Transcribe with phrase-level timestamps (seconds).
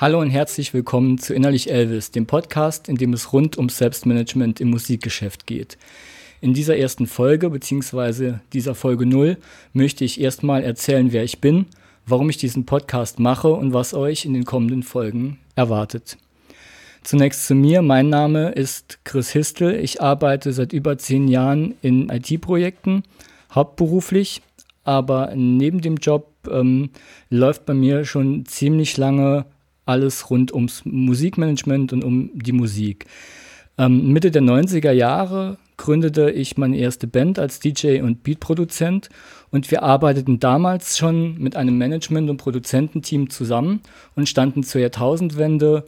[0.00, 4.58] Hallo und herzlich willkommen zu Innerlich Elvis, dem Podcast, in dem es rund ums Selbstmanagement
[4.58, 5.76] im Musikgeschäft geht.
[6.40, 9.36] In dieser ersten Folge, beziehungsweise dieser Folge 0,
[9.74, 11.66] möchte ich erstmal erzählen, wer ich bin,
[12.06, 16.16] warum ich diesen Podcast mache und was euch in den kommenden Folgen erwartet.
[17.02, 17.82] Zunächst zu mir.
[17.82, 19.74] Mein Name ist Chris Histel.
[19.74, 23.02] Ich arbeite seit über zehn Jahren in IT-Projekten,
[23.54, 24.40] hauptberuflich,
[24.82, 26.88] aber neben dem Job ähm,
[27.28, 29.44] läuft bei mir schon ziemlich lange
[29.90, 33.06] alles rund ums Musikmanagement und um die Musik.
[33.76, 39.08] Ähm, Mitte der 90er Jahre gründete ich meine erste Band als DJ und Beatproduzent
[39.50, 43.80] und wir arbeiteten damals schon mit einem Management- und Produzententeam zusammen
[44.14, 45.84] und standen zur Jahrtausendwende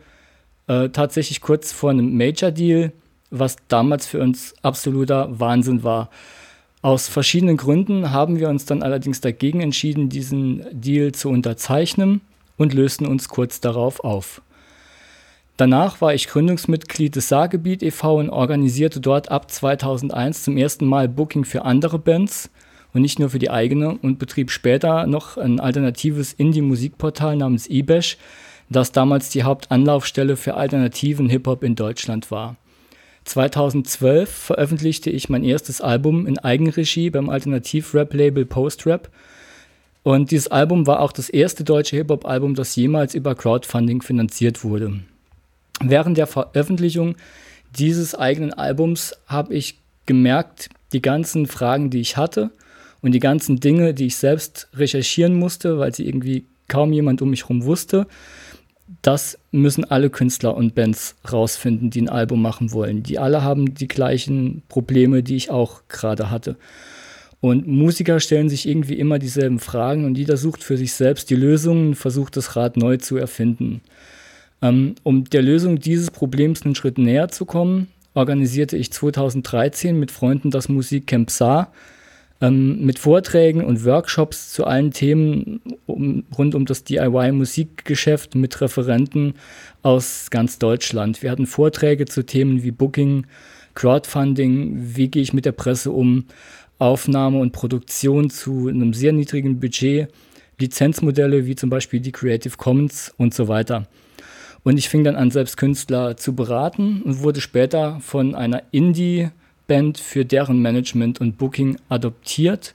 [0.67, 2.92] äh, tatsächlich kurz vor einem Major-Deal,
[3.30, 6.11] was damals für uns absoluter Wahnsinn war.
[6.80, 12.23] Aus verschiedenen Gründen haben wir uns dann allerdings dagegen entschieden, diesen Deal zu unterzeichnen
[12.56, 14.42] und lösten uns kurz darauf auf.
[15.56, 18.17] Danach war ich Gründungsmitglied des Saargebiet e.V.
[18.17, 22.50] und organisierte dort ab 2001 zum ersten Mal Booking für andere Bands
[22.95, 28.17] und nicht nur für die eigene und betrieb später noch ein alternatives Indie-Musikportal namens eBash,
[28.70, 32.56] das damals die Hauptanlaufstelle für alternativen Hip-Hop in Deutschland war.
[33.25, 39.11] 2012 veröffentlichte ich mein erstes Album in Eigenregie beim Alternativ-Rap-Label Post-Rap
[40.03, 45.00] und dieses Album war auch das erste deutsche Hip-Hop-Album, das jemals über Crowdfunding finanziert wurde.
[45.81, 47.17] Während der Veröffentlichung
[47.77, 52.50] dieses eigenen Albums habe ich gemerkt, die ganzen Fragen, die ich hatte
[53.00, 57.30] und die ganzen Dinge, die ich selbst recherchieren musste, weil sie irgendwie kaum jemand um
[57.30, 58.07] mich herum wusste,
[59.01, 63.02] das müssen alle Künstler und Bands rausfinden, die ein Album machen wollen.
[63.02, 66.57] Die alle haben die gleichen Probleme, die ich auch gerade hatte.
[67.42, 71.35] Und Musiker stellen sich irgendwie immer dieselben Fragen und jeder sucht für sich selbst die
[71.35, 73.80] Lösungen, versucht das Rad neu zu erfinden.
[74.63, 80.13] Ähm, um der Lösung dieses Problems einen Schritt näher zu kommen, organisierte ich 2013 mit
[80.13, 81.73] Freunden das Musikcamp Saar
[82.41, 89.35] ähm, mit Vorträgen und Workshops zu allen Themen um, rund um das DIY-Musikgeschäft mit Referenten
[89.83, 91.25] aus ganz Deutschland.
[91.25, 93.27] Wir hatten Vorträge zu Themen wie Booking,
[93.75, 96.27] Crowdfunding, wie gehe ich mit der Presse um,
[96.83, 100.09] Aufnahme und Produktion zu einem sehr niedrigen Budget,
[100.59, 103.87] Lizenzmodelle wie zum Beispiel die Creative Commons und so weiter.
[104.65, 109.98] Und ich fing dann an, selbst Künstler zu beraten und wurde später von einer Indie-Band
[109.98, 112.75] für deren Management und Booking adoptiert.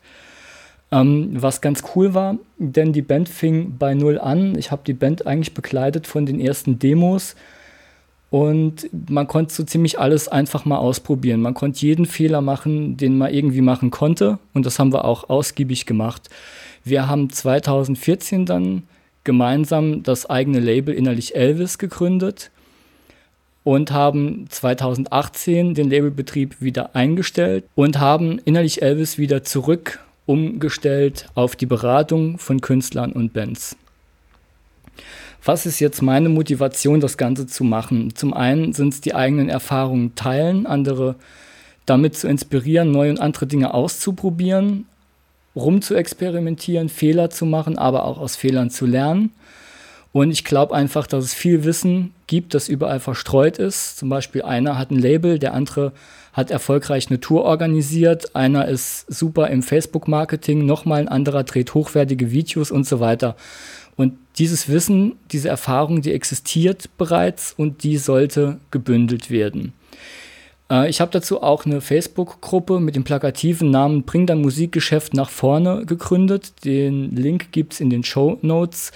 [0.89, 4.57] Ähm, was ganz cool war, denn die Band fing bei Null an.
[4.57, 7.35] Ich habe die Band eigentlich begleitet von den ersten Demos
[8.29, 11.41] und man konnte so ziemlich alles einfach mal ausprobieren.
[11.41, 14.38] Man konnte jeden Fehler machen, den man irgendwie machen konnte.
[14.53, 16.29] Und das haben wir auch ausgiebig gemacht.
[16.83, 18.83] Wir haben 2014 dann
[19.23, 22.51] gemeinsam das eigene Label Innerlich Elvis gegründet
[23.63, 31.55] und haben 2018 den Labelbetrieb wieder eingestellt und haben Innerlich Elvis wieder zurück umgestellt auf
[31.55, 33.77] die Beratung von Künstlern und Bands.
[35.43, 38.15] Was ist jetzt meine Motivation, das Ganze zu machen?
[38.15, 41.15] Zum einen sind es die eigenen Erfahrungen teilen, andere
[41.85, 44.85] damit zu inspirieren, neue und andere Dinge auszuprobieren,
[45.55, 49.31] rum zu experimentieren, Fehler zu machen, aber auch aus Fehlern zu lernen.
[50.17, 54.00] Und ich glaube einfach, dass es viel Wissen gibt, das überall verstreut ist.
[54.00, 55.91] Zum Beispiel einer hat ein Label, der andere
[56.33, 62.31] hat erfolgreich eine Tour organisiert, einer ist super im Facebook-Marketing, nochmal ein anderer dreht hochwertige
[62.31, 63.35] Videos und so weiter.
[63.95, 69.73] Und dieses Wissen, diese Erfahrung, die existiert bereits und die sollte gebündelt werden.
[70.69, 75.29] Äh, ich habe dazu auch eine Facebook-Gruppe mit dem plakativen Namen Bring dein Musikgeschäft nach
[75.29, 76.65] vorne gegründet.
[76.65, 78.91] Den Link gibt es in den Show Notes,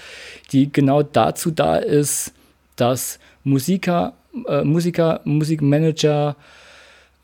[0.52, 2.32] die genau dazu da ist,
[2.76, 4.14] dass Musiker,
[4.46, 6.36] äh, Musiker Musikmanager,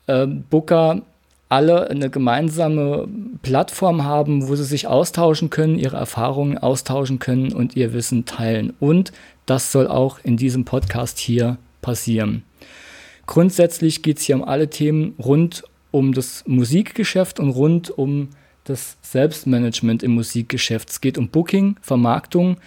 [0.07, 1.01] äh, Booker
[1.49, 3.07] alle eine gemeinsame
[3.41, 8.73] Plattform haben, wo sie sich austauschen können, ihre Erfahrungen austauschen können und ihr Wissen teilen.
[8.79, 9.11] Und
[9.47, 12.43] das soll auch in diesem Podcast hier passieren.
[13.29, 18.29] Grundsätzlich geht es hier um alle Themen rund um das Musikgeschäft und rund um
[18.63, 20.89] das Selbstmanagement im Musikgeschäft.
[20.89, 22.57] Es geht um Booking, Vermarktung,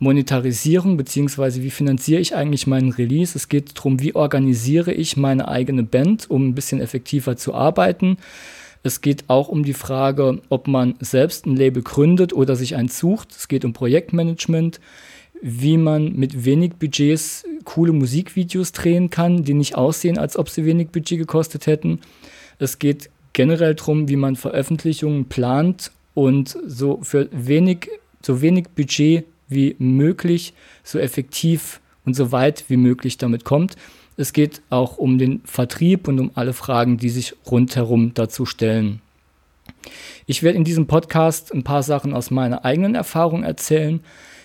[0.00, 3.38] Monetarisierung beziehungsweise wie finanziere ich eigentlich meinen Release.
[3.38, 8.16] Es geht darum, wie organisiere ich meine eigene Band, um ein bisschen effektiver zu arbeiten.
[8.82, 12.98] Es geht auch um die Frage, ob man selbst ein Label gründet oder sich eins
[12.98, 13.30] sucht.
[13.30, 14.80] Es geht um Projektmanagement,
[15.42, 20.64] wie man mit wenig Budgets coole Musikvideos drehen kann, die nicht aussehen, als ob sie
[20.64, 22.00] wenig Budget gekostet hätten.
[22.58, 27.88] Es geht generell darum, wie man Veröffentlichungen plant und so für wenig,
[28.22, 33.76] so wenig Budget wie möglich, so effektiv und so weit wie möglich damit kommt.
[34.16, 39.00] Es geht auch um den Vertrieb und um alle Fragen, die sich rundherum dazu stellen.
[40.26, 44.00] Ich werde in diesem Podcast ein paar Sachen aus meiner eigenen Erfahrung erzählen.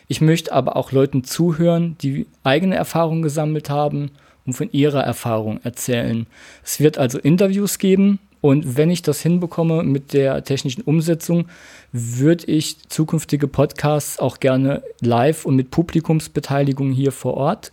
[0.07, 4.11] Ich möchte aber auch Leuten zuhören, die eigene Erfahrungen gesammelt haben
[4.45, 6.27] und von ihrer Erfahrung erzählen.
[6.63, 11.45] Es wird also Interviews geben und wenn ich das hinbekomme mit der technischen Umsetzung,
[11.94, 17.71] würde ich zukünftige Podcasts auch gerne live und mit Publikumsbeteiligung hier vor Ort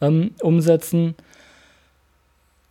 [0.00, 1.14] ähm, umsetzen.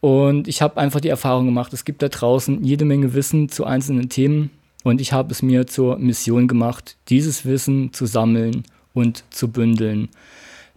[0.01, 3.63] Und ich habe einfach die Erfahrung gemacht, es gibt da draußen jede Menge Wissen zu
[3.63, 4.49] einzelnen Themen
[4.83, 10.09] und ich habe es mir zur Mission gemacht, dieses Wissen zu sammeln und zu bündeln.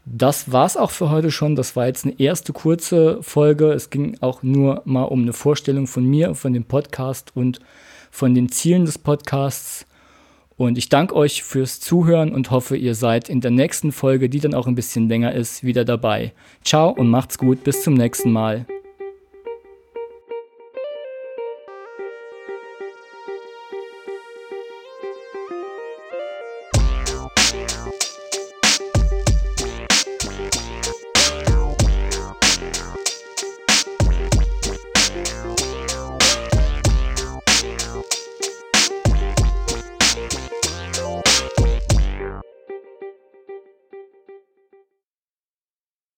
[0.06, 1.56] Das war es auch für heute schon.
[1.56, 3.72] Das war jetzt eine erste kurze Folge.
[3.72, 7.60] Es ging auch nur mal um eine Vorstellung von mir, von dem Podcast und
[8.10, 9.86] von den Zielen des Podcasts.
[10.56, 14.40] Und ich danke euch fürs Zuhören und hoffe, ihr seid in der nächsten Folge, die
[14.40, 16.32] dann auch ein bisschen länger ist, wieder dabei.
[16.62, 17.64] Ciao und macht's gut.
[17.64, 18.66] Bis zum nächsten Mal.